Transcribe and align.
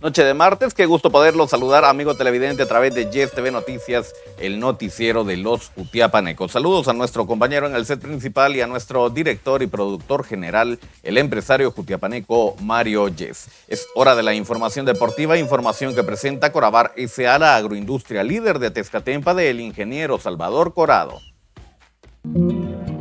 Noche 0.00 0.24
de 0.24 0.32
martes, 0.32 0.72
qué 0.72 0.86
gusto 0.86 1.10
poderlo 1.10 1.46
saludar, 1.46 1.84
amigo 1.84 2.14
televidente, 2.14 2.62
a 2.62 2.66
través 2.66 2.94
de 2.94 3.10
Yes 3.10 3.32
TV 3.32 3.50
Noticias, 3.50 4.14
el 4.38 4.58
noticiero 4.58 5.24
de 5.24 5.36
los 5.36 5.72
Utiapanecos. 5.76 6.52
Saludos 6.52 6.88
a 6.88 6.94
nuestro 6.94 7.26
compañero 7.26 7.66
en 7.66 7.74
el 7.74 7.84
set 7.84 8.00
principal 8.00 8.56
y 8.56 8.62
a 8.62 8.66
nuestro 8.66 9.10
director 9.10 9.62
y 9.62 9.66
productor 9.66 10.24
general, 10.24 10.78
el 11.02 11.18
empresario 11.18 11.70
jutiapaneco 11.70 12.56
Mario 12.62 13.08
Yes. 13.08 13.48
Es 13.68 13.88
hora 13.94 14.16
de 14.16 14.22
la 14.22 14.32
información 14.32 14.86
deportiva, 14.86 15.36
información 15.36 15.94
que 15.94 16.02
presenta 16.02 16.50
Corabar 16.50 16.92
S.A., 16.96 17.38
la 17.38 17.56
agroindustria 17.56 18.22
líder 18.22 18.58
de 18.58 18.70
Tezcatempa 18.70 19.34
del 19.34 19.60
ingeniero 19.60 20.18
Salvador 20.18 20.72
Corado. 20.72 21.20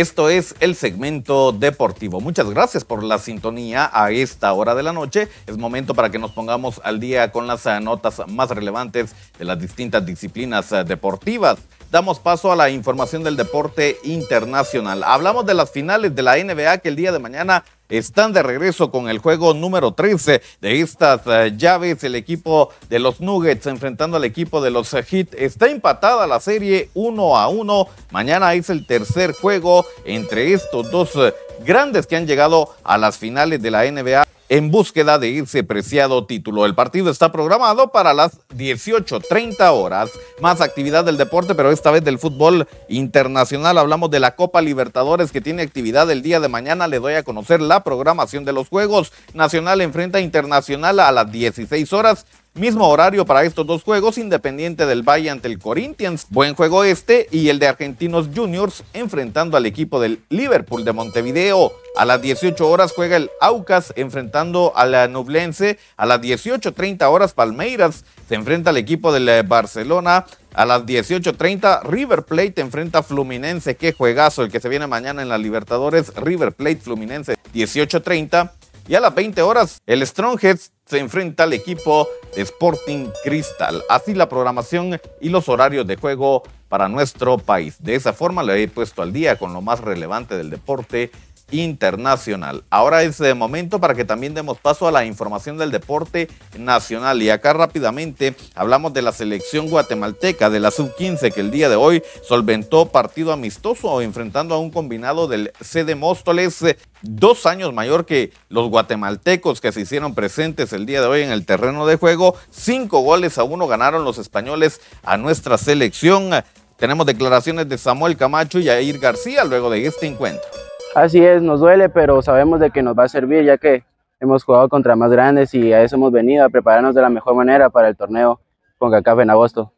Esto 0.00 0.30
es 0.30 0.54
el 0.60 0.76
segmento 0.76 1.52
deportivo. 1.52 2.22
Muchas 2.22 2.48
gracias 2.48 2.84
por 2.84 3.04
la 3.04 3.18
sintonía 3.18 3.90
a 3.92 4.10
esta 4.10 4.50
hora 4.54 4.74
de 4.74 4.82
la 4.82 4.94
noche. 4.94 5.28
Es 5.46 5.58
momento 5.58 5.94
para 5.94 6.08
que 6.08 6.18
nos 6.18 6.30
pongamos 6.30 6.80
al 6.84 7.00
día 7.00 7.30
con 7.30 7.46
las 7.46 7.66
eh, 7.66 7.78
notas 7.82 8.22
más 8.26 8.48
relevantes 8.48 9.14
de 9.38 9.44
las 9.44 9.60
distintas 9.60 10.06
disciplinas 10.06 10.72
eh, 10.72 10.84
deportivas 10.84 11.58
damos 11.90 12.20
paso 12.20 12.52
a 12.52 12.56
la 12.56 12.70
información 12.70 13.24
del 13.24 13.36
deporte 13.36 13.98
internacional. 14.04 15.02
Hablamos 15.02 15.44
de 15.44 15.54
las 15.54 15.70
finales 15.70 16.14
de 16.14 16.22
la 16.22 16.36
NBA 16.36 16.78
que 16.78 16.88
el 16.88 16.96
día 16.96 17.12
de 17.12 17.18
mañana 17.18 17.64
están 17.90 18.32
de 18.32 18.42
regreso 18.42 18.90
con 18.90 19.08
el 19.08 19.18
juego 19.18 19.52
número 19.54 19.92
13 19.92 20.40
de 20.60 20.80
estas 20.80 21.22
eh, 21.26 21.52
llaves. 21.56 22.02
El 22.04 22.14
equipo 22.14 22.70
de 22.88 22.98
los 22.98 23.20
Nuggets 23.20 23.66
enfrentando 23.66 24.16
al 24.16 24.24
equipo 24.24 24.60
de 24.60 24.70
los 24.70 24.90
Heat. 24.90 25.34
Está 25.34 25.68
empatada 25.68 26.26
la 26.26 26.40
serie 26.40 26.88
1 26.94 27.36
a 27.36 27.48
1. 27.48 27.88
Mañana 28.10 28.54
es 28.54 28.70
el 28.70 28.86
tercer 28.86 29.32
juego 29.32 29.84
entre 30.04 30.52
estos 30.52 30.90
dos 30.90 31.10
eh, 31.16 31.34
grandes 31.64 32.06
que 32.06 32.16
han 32.16 32.26
llegado 32.26 32.74
a 32.84 32.96
las 32.96 33.18
finales 33.18 33.60
de 33.60 33.70
la 33.70 33.90
NBA 33.90 34.26
en 34.50 34.72
búsqueda 34.72 35.18
de 35.18 35.38
ese 35.38 35.62
preciado 35.62 36.26
título. 36.26 36.66
El 36.66 36.74
partido 36.74 37.08
está 37.10 37.30
programado 37.30 37.92
para 37.92 38.12
las 38.12 38.36
18.30 38.48 39.70
horas. 39.72 40.10
Más 40.40 40.60
actividad 40.60 41.04
del 41.04 41.16
deporte, 41.16 41.54
pero 41.54 41.70
esta 41.70 41.92
vez 41.92 42.04
del 42.04 42.18
fútbol 42.18 42.66
internacional. 42.88 43.78
Hablamos 43.78 44.10
de 44.10 44.18
la 44.18 44.34
Copa 44.34 44.60
Libertadores 44.60 45.30
que 45.30 45.40
tiene 45.40 45.62
actividad 45.62 46.10
el 46.10 46.22
día 46.22 46.40
de 46.40 46.48
mañana. 46.48 46.88
Le 46.88 46.98
doy 46.98 47.14
a 47.14 47.22
conocer 47.22 47.60
la 47.60 47.84
programación 47.84 48.44
de 48.44 48.52
los 48.52 48.68
Juegos. 48.68 49.12
Nacional 49.34 49.80
enfrenta 49.80 50.20
Internacional 50.20 50.98
a 50.98 51.12
las 51.12 51.30
16 51.30 51.92
horas. 51.92 52.26
Mismo 52.54 52.88
horario 52.88 53.24
para 53.24 53.44
estos 53.44 53.64
dos 53.64 53.84
juegos, 53.84 54.18
Independiente 54.18 54.84
del 54.84 55.08
Valle 55.08 55.30
ante 55.30 55.46
el 55.46 55.60
Corinthians. 55.60 56.26
Buen 56.30 56.54
juego 56.54 56.82
este 56.82 57.28
y 57.30 57.48
el 57.48 57.60
de 57.60 57.68
Argentinos 57.68 58.28
Juniors 58.34 58.82
enfrentando 58.92 59.56
al 59.56 59.66
equipo 59.66 60.00
del 60.00 60.24
Liverpool 60.30 60.84
de 60.84 60.92
Montevideo. 60.92 61.72
A 61.96 62.04
las 62.04 62.20
18 62.20 62.68
horas 62.68 62.92
juega 62.92 63.16
el 63.16 63.30
Aucas 63.40 63.92
enfrentando 63.94 64.72
a 64.74 64.84
la 64.84 65.06
Nublense. 65.06 65.78
A 65.96 66.06
las 66.06 66.20
18.30 66.20 67.04
horas 67.04 67.34
Palmeiras 67.34 68.04
se 68.28 68.34
enfrenta 68.34 68.70
al 68.70 68.78
equipo 68.78 69.12
del 69.12 69.28
eh, 69.28 69.42
Barcelona. 69.42 70.26
A 70.52 70.64
las 70.66 70.82
18.30 70.82 71.84
River 71.84 72.24
Plate 72.24 72.60
enfrenta 72.60 72.98
a 72.98 73.02
Fluminense. 73.04 73.76
Qué 73.76 73.92
juegazo 73.92 74.42
el 74.42 74.50
que 74.50 74.58
se 74.58 74.68
viene 74.68 74.88
mañana 74.88 75.22
en 75.22 75.28
la 75.28 75.38
Libertadores. 75.38 76.12
River 76.16 76.52
Plate 76.52 76.78
Fluminense 76.78 77.36
18.30. 77.54 78.50
Y 78.88 78.96
a 78.96 79.00
las 79.00 79.14
20 79.14 79.40
horas, 79.42 79.82
el 79.86 80.04
Strongheads 80.04 80.72
se 80.90 80.98
enfrenta 80.98 81.44
al 81.44 81.52
equipo 81.52 82.08
de 82.34 82.42
Sporting 82.42 83.10
Cristal. 83.22 83.84
Así 83.88 84.12
la 84.12 84.28
programación 84.28 85.00
y 85.20 85.28
los 85.28 85.48
horarios 85.48 85.86
de 85.86 85.94
juego 85.94 86.42
para 86.68 86.88
nuestro 86.88 87.38
país. 87.38 87.76
De 87.78 87.94
esa 87.94 88.12
forma 88.12 88.42
le 88.42 88.60
he 88.60 88.66
puesto 88.66 89.00
al 89.00 89.12
día 89.12 89.38
con 89.38 89.52
lo 89.52 89.62
más 89.62 89.80
relevante 89.80 90.36
del 90.36 90.50
deporte 90.50 91.12
internacional. 91.50 92.64
Ahora 92.70 93.02
es 93.02 93.18
de 93.18 93.34
momento 93.34 93.80
para 93.80 93.94
que 93.94 94.04
también 94.04 94.34
demos 94.34 94.58
paso 94.58 94.86
a 94.86 94.92
la 94.92 95.04
información 95.04 95.58
del 95.58 95.70
deporte 95.70 96.28
nacional. 96.58 97.22
Y 97.22 97.30
acá 97.30 97.52
rápidamente 97.52 98.34
hablamos 98.54 98.92
de 98.92 99.02
la 99.02 99.12
selección 99.12 99.68
guatemalteca 99.68 100.50
de 100.50 100.60
la 100.60 100.70
sub-15 100.70 101.32
que 101.32 101.40
el 101.40 101.50
día 101.50 101.68
de 101.68 101.76
hoy 101.76 102.02
solventó 102.22 102.86
partido 102.86 103.32
amistoso 103.32 104.00
enfrentando 104.00 104.54
a 104.54 104.58
un 104.58 104.70
combinado 104.70 105.26
del 105.26 105.52
CD 105.60 105.94
Móstoles, 105.94 106.64
dos 107.02 107.46
años 107.46 107.72
mayor 107.72 108.06
que 108.06 108.32
los 108.48 108.68
guatemaltecos 108.68 109.60
que 109.60 109.72
se 109.72 109.82
hicieron 109.82 110.14
presentes 110.14 110.72
el 110.72 110.86
día 110.86 111.00
de 111.00 111.06
hoy 111.06 111.22
en 111.22 111.30
el 111.30 111.46
terreno 111.46 111.86
de 111.86 111.96
juego. 111.96 112.36
Cinco 112.50 113.00
goles 113.00 113.38
a 113.38 113.44
uno 113.44 113.66
ganaron 113.66 114.04
los 114.04 114.18
españoles 114.18 114.80
a 115.02 115.16
nuestra 115.16 115.58
selección. 115.58 116.30
Tenemos 116.76 117.06
declaraciones 117.06 117.68
de 117.68 117.76
Samuel 117.76 118.16
Camacho 118.16 118.58
y 118.58 118.66
Jair 118.66 118.98
García 118.98 119.44
luego 119.44 119.70
de 119.70 119.86
este 119.86 120.06
encuentro. 120.06 120.59
Así 120.94 121.24
es, 121.24 121.40
nos 121.40 121.60
duele, 121.60 121.88
pero 121.88 122.20
sabemos 122.20 122.58
de 122.58 122.70
que 122.70 122.82
nos 122.82 122.98
va 122.98 123.04
a 123.04 123.08
servir 123.08 123.44
ya 123.44 123.58
que 123.58 123.84
hemos 124.18 124.42
jugado 124.42 124.68
contra 124.68 124.96
más 124.96 125.10
grandes 125.10 125.54
y 125.54 125.72
a 125.72 125.82
eso 125.82 125.96
hemos 125.96 126.10
venido, 126.10 126.44
a 126.44 126.48
prepararnos 126.48 126.94
de 126.94 127.00
la 127.00 127.08
mejor 127.08 127.34
manera 127.34 127.70
para 127.70 127.88
el 127.88 127.96
torneo 127.96 128.40
con 128.76 128.90
CACAF 128.90 129.20
en 129.20 129.30
agosto. 129.30 129.72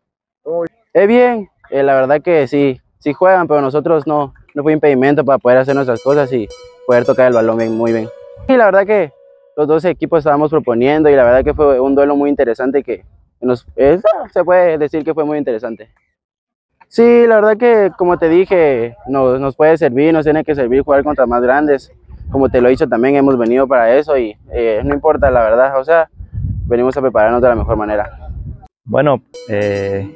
Es 0.93 1.07
bien, 1.07 1.51
eh, 1.71 1.83
la 1.83 1.95
verdad 1.95 2.23
que 2.23 2.47
sí, 2.49 2.81
sí 2.99 3.13
juegan, 3.13 3.47
pero 3.47 3.61
nosotros 3.61 4.07
no, 4.07 4.33
no 4.55 4.63
fue 4.63 4.73
impedimento 4.73 5.23
para 5.25 5.39
poder 5.39 5.59
hacer 5.59 5.75
nuestras 5.75 6.03
cosas 6.03 6.33
y 6.33 6.49
poder 6.87 7.05
tocar 7.05 7.29
el 7.29 7.35
balón 7.35 7.59
bien, 7.59 7.77
muy 7.77 7.93
bien. 7.93 8.09
Y 8.49 8.57
la 8.57 8.65
verdad 8.65 8.87
que 8.87 9.13
los 9.57 9.69
dos 9.69 9.85
equipos 9.85 10.21
estábamos 10.21 10.51
proponiendo 10.51 11.11
y 11.11 11.15
la 11.15 11.25
verdad 11.25 11.45
que 11.45 11.53
fue 11.53 11.79
un 11.79 11.95
duelo 11.95 12.17
muy 12.17 12.31
interesante 12.31 12.83
que 12.83 13.05
nos, 13.41 13.67
se 13.77 14.45
puede 14.45 14.79
decir 14.79 15.05
que 15.05 15.13
fue 15.13 15.25
muy 15.25 15.37
interesante. 15.37 15.91
Sí, 16.93 17.27
la 17.27 17.37
verdad 17.37 17.57
que 17.57 17.91
como 17.97 18.19
te 18.19 18.29
dije, 18.29 18.99
nos, 19.07 19.41
nos 19.41 19.57
puede 19.57 19.79
servir, 19.79 20.13
nos 20.13 20.25
tiene 20.25 20.45
que 20.45 20.55
servir 20.55 20.83
jugar 20.83 21.03
contra 21.03 21.25
más 21.25 21.41
grandes. 21.41 21.91
Como 22.31 22.51
te 22.51 22.61
lo 22.61 22.69
he 22.69 22.73
dicho 22.73 22.87
también, 22.87 23.17
hemos 23.17 23.39
venido 23.39 23.67
para 23.67 23.97
eso 23.97 24.19
y 24.19 24.37
eh, 24.53 24.83
no 24.85 24.93
importa 24.93 25.31
la 25.31 25.41
verdad, 25.41 25.81
o 25.81 25.85
sea, 25.85 26.11
venimos 26.67 26.95
a 26.95 27.01
prepararnos 27.01 27.41
de 27.41 27.49
la 27.49 27.55
mejor 27.55 27.77
manera. 27.77 28.29
Bueno, 28.85 29.23
eh, 29.49 30.13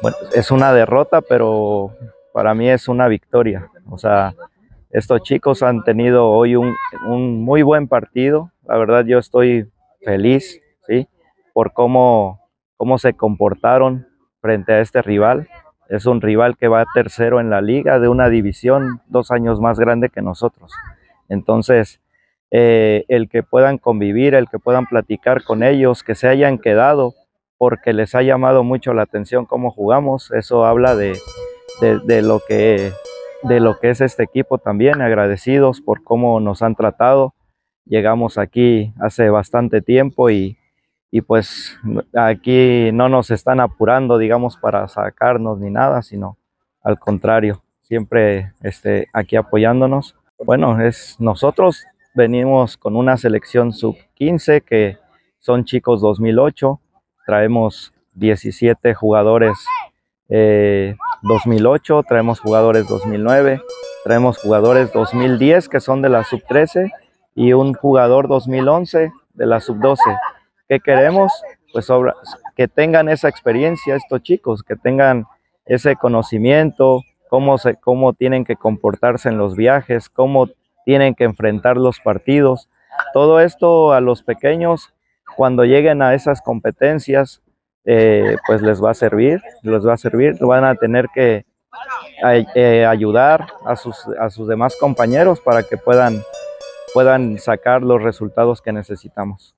bueno, 0.00 0.16
es 0.32 0.52
una 0.52 0.72
derrota, 0.72 1.20
pero 1.20 1.90
para 2.32 2.54
mí 2.54 2.68
es 2.70 2.86
una 2.86 3.08
victoria. 3.08 3.68
O 3.90 3.98
sea, 3.98 4.36
estos 4.90 5.24
chicos 5.24 5.64
han 5.64 5.82
tenido 5.82 6.28
hoy 6.28 6.54
un, 6.54 6.76
un 7.08 7.42
muy 7.42 7.62
buen 7.62 7.88
partido. 7.88 8.52
La 8.68 8.76
verdad 8.76 9.04
yo 9.04 9.18
estoy 9.18 9.68
feliz, 10.04 10.60
¿sí? 10.86 11.08
Por 11.52 11.72
cómo, 11.72 12.40
cómo 12.76 12.98
se 12.98 13.14
comportaron 13.14 14.06
frente 14.40 14.74
a 14.74 14.80
este 14.80 15.02
rival. 15.02 15.48
Es 15.88 16.06
un 16.06 16.20
rival 16.20 16.56
que 16.56 16.68
va 16.68 16.84
tercero 16.94 17.40
en 17.40 17.50
la 17.50 17.60
liga 17.60 17.98
de 17.98 18.08
una 18.08 18.28
división 18.28 19.00
dos 19.08 19.30
años 19.30 19.60
más 19.60 19.78
grande 19.78 20.10
que 20.10 20.20
nosotros. 20.20 20.72
Entonces, 21.28 22.00
eh, 22.50 23.04
el 23.08 23.28
que 23.28 23.42
puedan 23.42 23.78
convivir, 23.78 24.34
el 24.34 24.48
que 24.48 24.58
puedan 24.58 24.86
platicar 24.86 25.44
con 25.44 25.62
ellos, 25.62 26.02
que 26.02 26.14
se 26.14 26.28
hayan 26.28 26.58
quedado 26.58 27.14
porque 27.56 27.92
les 27.92 28.14
ha 28.14 28.22
llamado 28.22 28.62
mucho 28.64 28.92
la 28.94 29.02
atención 29.02 29.46
cómo 29.46 29.70
jugamos, 29.70 30.30
eso 30.30 30.64
habla 30.64 30.94
de, 30.94 31.18
de, 31.80 32.22
lo, 32.22 32.40
que, 32.46 32.92
de 33.42 33.60
lo 33.60 33.78
que 33.78 33.90
es 33.90 34.00
este 34.00 34.22
equipo 34.22 34.58
también, 34.58 35.00
agradecidos 35.00 35.80
por 35.80 36.04
cómo 36.04 36.38
nos 36.38 36.62
han 36.62 36.74
tratado. 36.74 37.34
Llegamos 37.86 38.36
aquí 38.36 38.92
hace 39.00 39.30
bastante 39.30 39.80
tiempo 39.80 40.30
y, 40.30 40.57
y 41.10 41.22
pues 41.22 41.78
aquí 42.14 42.90
no 42.92 43.08
nos 43.08 43.30
están 43.30 43.60
apurando, 43.60 44.18
digamos, 44.18 44.56
para 44.56 44.86
sacarnos 44.88 45.58
ni 45.58 45.70
nada, 45.70 46.02
sino 46.02 46.36
al 46.82 46.98
contrario, 46.98 47.62
siempre 47.82 48.52
este, 48.62 49.08
aquí 49.12 49.36
apoyándonos. 49.36 50.16
Bueno, 50.44 50.80
es 50.80 51.16
nosotros 51.18 51.84
venimos 52.14 52.76
con 52.76 52.96
una 52.96 53.16
selección 53.16 53.72
sub 53.72 53.96
15 54.14 54.60
que 54.60 54.98
son 55.38 55.64
chicos 55.64 56.00
2008, 56.00 56.80
traemos 57.26 57.92
17 58.14 58.94
jugadores 58.94 59.58
2008, 60.28 62.00
eh, 62.00 62.02
traemos 62.06 62.40
jugadores 62.40 62.86
2009, 62.86 63.62
traemos 64.04 64.38
jugadores 64.38 64.92
2010 64.92 65.68
que 65.68 65.80
son 65.80 66.02
de 66.02 66.10
la 66.10 66.22
sub 66.24 66.42
13 66.46 66.90
y 67.34 67.54
un 67.54 67.72
jugador 67.72 68.28
2011 68.28 69.10
de 69.34 69.46
la 69.46 69.60
sub 69.60 69.78
12 69.78 70.02
¿Qué 70.68 70.80
queremos? 70.80 71.32
Pues 71.72 71.88
que 72.54 72.68
tengan 72.68 73.08
esa 73.08 73.28
experiencia 73.28 73.96
estos 73.96 74.22
chicos, 74.22 74.62
que 74.62 74.76
tengan 74.76 75.26
ese 75.64 75.96
conocimiento, 75.96 77.02
cómo, 77.28 77.56
se, 77.58 77.76
cómo 77.76 78.12
tienen 78.12 78.44
que 78.44 78.56
comportarse 78.56 79.28
en 79.28 79.38
los 79.38 79.56
viajes, 79.56 80.08
cómo 80.08 80.48
tienen 80.84 81.14
que 81.14 81.24
enfrentar 81.24 81.76
los 81.76 82.00
partidos. 82.00 82.68
Todo 83.12 83.40
esto 83.40 83.92
a 83.92 84.00
los 84.00 84.22
pequeños, 84.22 84.92
cuando 85.36 85.64
lleguen 85.64 86.02
a 86.02 86.14
esas 86.14 86.42
competencias, 86.42 87.42
eh, 87.84 88.36
pues 88.46 88.60
les 88.60 88.82
va 88.82 88.90
a 88.90 88.94
servir, 88.94 89.40
les 89.62 89.86
va 89.86 89.94
a 89.94 89.98
servir, 89.98 90.36
van 90.40 90.64
a 90.64 90.74
tener 90.74 91.06
que 91.14 91.46
eh, 92.54 92.84
ayudar 92.84 93.46
a 93.64 93.76
sus, 93.76 94.06
a 94.20 94.28
sus 94.28 94.48
demás 94.48 94.76
compañeros 94.78 95.40
para 95.40 95.62
que 95.62 95.76
puedan, 95.76 96.20
puedan 96.92 97.38
sacar 97.38 97.82
los 97.82 98.02
resultados 98.02 98.60
que 98.60 98.72
necesitamos. 98.72 99.57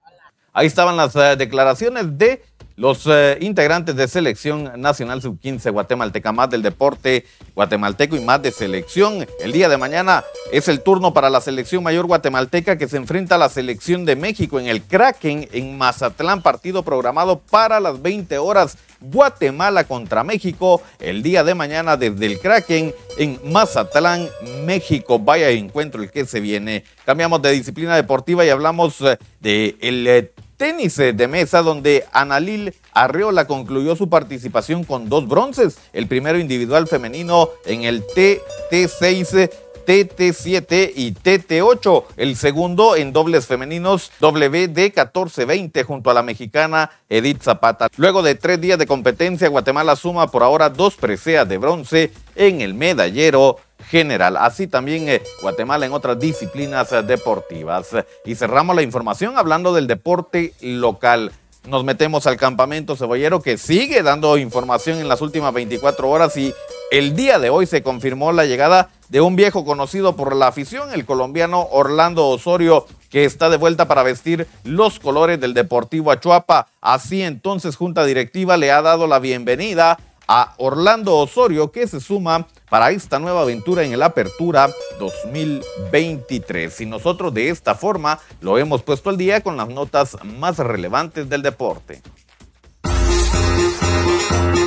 Ahí 0.52 0.66
estaban 0.66 0.96
las 0.96 1.14
eh, 1.14 1.36
declaraciones 1.36 2.18
de 2.18 2.42
los 2.80 3.06
eh, 3.06 3.36
integrantes 3.42 3.94
de 3.94 4.08
Selección 4.08 4.80
Nacional 4.80 5.20
Sub-15 5.20 5.70
Guatemalteca, 5.70 6.32
más 6.32 6.48
del 6.48 6.62
deporte 6.62 7.26
guatemalteco 7.54 8.16
y 8.16 8.20
más 8.20 8.40
de 8.40 8.50
selección. 8.50 9.26
El 9.38 9.52
día 9.52 9.68
de 9.68 9.76
mañana 9.76 10.24
es 10.50 10.66
el 10.66 10.80
turno 10.80 11.12
para 11.12 11.28
la 11.28 11.42
selección 11.42 11.84
mayor 11.84 12.06
guatemalteca 12.06 12.78
que 12.78 12.88
se 12.88 12.96
enfrenta 12.96 13.34
a 13.34 13.38
la 13.38 13.50
selección 13.50 14.06
de 14.06 14.16
México 14.16 14.58
en 14.58 14.66
el 14.66 14.82
Kraken 14.82 15.48
en 15.52 15.76
Mazatlán, 15.76 16.40
partido 16.40 16.82
programado 16.82 17.38
para 17.38 17.80
las 17.80 18.00
20 18.00 18.38
horas. 18.38 18.78
Guatemala 19.02 19.84
contra 19.84 20.24
México 20.24 20.82
el 20.98 21.22
día 21.22 21.42
de 21.42 21.54
mañana 21.54 21.96
desde 21.96 22.26
el 22.26 22.38
Kraken 22.38 22.94
en 23.18 23.40
Mazatlán, 23.44 24.28
México. 24.64 25.18
Vaya 25.18 25.48
encuentro 25.50 26.02
el 26.02 26.10
que 26.10 26.26
se 26.26 26.40
viene. 26.40 26.84
Cambiamos 27.04 27.40
de 27.40 27.52
disciplina 27.52 27.96
deportiva 27.96 28.44
y 28.44 28.50
hablamos 28.50 29.00
eh, 29.00 29.18
de 29.40 29.76
el 29.80 30.32
tenis 30.60 30.96
de 30.96 31.26
mesa 31.26 31.62
donde 31.62 32.04
Analil 32.12 32.74
Arreola 32.92 33.46
concluyó 33.46 33.96
su 33.96 34.10
participación 34.10 34.84
con 34.84 35.08
dos 35.08 35.26
bronces, 35.26 35.78
el 35.94 36.06
primero 36.06 36.38
individual 36.38 36.86
femenino 36.86 37.48
en 37.64 37.84
el 37.84 38.04
TT6 38.06 39.50
TT7 39.90 40.92
y 40.94 41.12
TT8. 41.14 42.04
El 42.16 42.36
segundo 42.36 42.94
en 42.94 43.12
dobles 43.12 43.48
femeninos 43.48 44.12
WD1420 44.20 45.84
junto 45.84 46.10
a 46.10 46.14
la 46.14 46.22
mexicana 46.22 46.92
Edith 47.08 47.42
Zapata. 47.42 47.88
Luego 47.96 48.22
de 48.22 48.36
tres 48.36 48.60
días 48.60 48.78
de 48.78 48.86
competencia, 48.86 49.48
Guatemala 49.48 49.96
suma 49.96 50.30
por 50.30 50.44
ahora 50.44 50.70
dos 50.70 50.94
preseas 50.94 51.48
de 51.48 51.58
bronce 51.58 52.12
en 52.36 52.60
el 52.60 52.72
medallero 52.72 53.56
general. 53.88 54.36
Así 54.36 54.68
también 54.68 55.08
eh, 55.08 55.22
Guatemala 55.42 55.86
en 55.86 55.92
otras 55.92 56.20
disciplinas 56.20 56.92
eh, 56.92 57.02
deportivas. 57.02 57.88
Y 58.24 58.36
cerramos 58.36 58.76
la 58.76 58.82
información 58.82 59.36
hablando 59.36 59.74
del 59.74 59.88
deporte 59.88 60.54
local. 60.60 61.32
Nos 61.66 61.84
metemos 61.84 62.28
al 62.28 62.36
campamento 62.36 62.94
cebollero 62.94 63.42
que 63.42 63.58
sigue 63.58 64.02
dando 64.02 64.38
información 64.38 64.98
en 64.98 65.08
las 65.08 65.20
últimas 65.20 65.52
24 65.52 66.08
horas 66.08 66.36
y 66.36 66.54
el 66.90 67.14
día 67.14 67.38
de 67.38 67.50
hoy 67.50 67.66
se 67.66 67.82
confirmó 67.82 68.32
la 68.32 68.44
llegada 68.44 68.90
de 69.08 69.20
un 69.20 69.36
viejo 69.36 69.64
conocido 69.64 70.16
por 70.16 70.34
la 70.34 70.48
afición, 70.48 70.92
el 70.92 71.04
colombiano 71.04 71.68
Orlando 71.70 72.28
Osorio, 72.28 72.86
que 73.10 73.24
está 73.24 73.48
de 73.48 73.56
vuelta 73.56 73.86
para 73.86 74.02
vestir 74.02 74.46
los 74.64 74.98
colores 74.98 75.40
del 75.40 75.54
Deportivo 75.54 76.10
Achuapa. 76.10 76.68
Así 76.80 77.22
entonces 77.22 77.76
Junta 77.76 78.04
Directiva 78.04 78.56
le 78.56 78.72
ha 78.72 78.82
dado 78.82 79.06
la 79.06 79.20
bienvenida 79.20 79.98
a 80.26 80.54
Orlando 80.58 81.16
Osorio 81.16 81.72
que 81.72 81.86
se 81.88 82.00
suma 82.00 82.46
para 82.68 82.90
esta 82.90 83.18
nueva 83.18 83.42
aventura 83.42 83.82
en 83.84 83.92
el 83.92 84.02
Apertura 84.02 84.70
2023. 84.98 86.80
Y 86.80 86.86
nosotros 86.86 87.34
de 87.34 87.50
esta 87.50 87.74
forma 87.74 88.20
lo 88.40 88.58
hemos 88.58 88.82
puesto 88.82 89.10
al 89.10 89.16
día 89.16 89.40
con 89.40 89.56
las 89.56 89.68
notas 89.68 90.16
más 90.24 90.58
relevantes 90.58 91.28
del 91.28 91.42
deporte. 91.42 92.02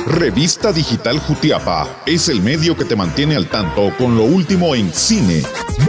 Revista 0.06 0.70
Digital 0.70 1.18
Jutiapa 1.18 1.88
es 2.04 2.28
el 2.28 2.42
medio 2.42 2.76
que 2.76 2.84
te 2.84 2.94
mantiene 2.94 3.36
al 3.36 3.48
tanto 3.48 3.90
con 3.96 4.16
lo 4.16 4.24
último 4.24 4.74
en 4.74 4.92
cine, 4.92 5.42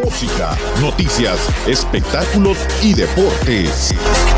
música, 0.04 0.58
noticias, 0.82 1.38
espectáculos 1.68 2.58
y 2.82 2.94
deportes. 2.94 3.94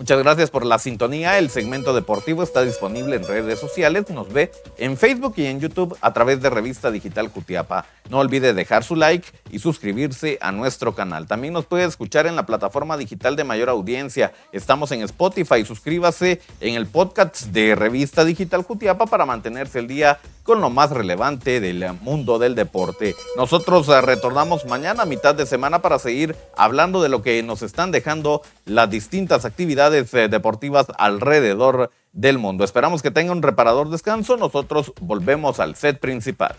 Muchas 0.00 0.18
gracias 0.18 0.50
por 0.50 0.64
la 0.64 0.78
sintonía. 0.78 1.36
El 1.36 1.50
segmento 1.50 1.92
deportivo 1.92 2.42
está 2.42 2.62
disponible 2.62 3.16
en 3.16 3.22
redes 3.22 3.58
sociales. 3.58 4.08
Nos 4.08 4.32
ve 4.32 4.50
en 4.78 4.96
Facebook 4.96 5.34
y 5.36 5.44
en 5.44 5.60
YouTube 5.60 5.94
a 6.00 6.14
través 6.14 6.40
de 6.40 6.48
Revista 6.48 6.90
Digital 6.90 7.30
Cutiapa. 7.30 7.84
No 8.08 8.18
olvide 8.18 8.54
dejar 8.54 8.82
su 8.82 8.96
like 8.96 9.28
y 9.50 9.58
suscribirse 9.58 10.38
a 10.40 10.52
nuestro 10.52 10.94
canal. 10.94 11.26
También 11.26 11.52
nos 11.52 11.66
puede 11.66 11.84
escuchar 11.84 12.26
en 12.26 12.34
la 12.34 12.46
plataforma 12.46 12.96
digital 12.96 13.36
de 13.36 13.44
mayor 13.44 13.68
audiencia. 13.68 14.32
Estamos 14.52 14.90
en 14.92 15.02
Spotify. 15.02 15.66
Suscríbase 15.66 16.40
en 16.62 16.76
el 16.76 16.86
podcast 16.86 17.42
de 17.48 17.74
Revista 17.74 18.24
Digital 18.24 18.64
Cutiapa 18.64 19.04
para 19.04 19.26
mantenerse 19.26 19.80
el 19.80 19.86
día 19.86 20.18
con 20.44 20.62
lo 20.62 20.70
más 20.70 20.90
relevante 20.90 21.60
del 21.60 21.92
mundo 22.00 22.38
del 22.38 22.54
deporte. 22.54 23.14
Nosotros 23.36 23.86
eh, 23.88 24.00
retornamos 24.00 24.64
mañana 24.64 25.02
a 25.02 25.06
mitad 25.06 25.34
de 25.34 25.44
semana 25.44 25.82
para 25.82 25.98
seguir 25.98 26.34
hablando 26.56 27.02
de 27.02 27.10
lo 27.10 27.22
que 27.22 27.42
nos 27.42 27.60
están 27.60 27.92
dejando 27.92 28.40
las 28.64 28.88
distintas 28.88 29.44
actividades 29.44 29.89
eh, 29.92 30.28
deportivas 30.28 30.86
alrededor 30.98 31.90
del 32.12 32.38
mundo. 32.38 32.64
Esperamos 32.64 33.02
que 33.02 33.10
tenga 33.10 33.32
un 33.32 33.42
reparador 33.42 33.90
descanso. 33.90 34.36
Nosotros 34.36 34.92
volvemos 35.00 35.60
al 35.60 35.76
set 35.76 36.00
principal. 36.00 36.56